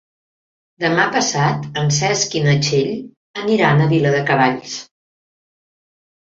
[0.85, 2.89] Demà passat en Cesc i na Txell
[3.43, 4.81] aniran a Viladecavalls.